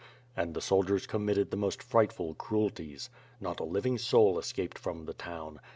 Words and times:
And 0.35 0.55
the 0.55 0.61
soldiers 0.61 1.05
committed 1.05 1.51
the 1.51 1.57
most 1.57 1.83
frightful 1.83 2.33
cruelties. 2.33 3.11
Not 3.39 3.59
a 3.59 3.63
living 3.65 3.99
soul 3.99 4.39
escaped 4.39 4.79
from 4.79 5.05
the 5.05 5.13
town. 5.13 5.59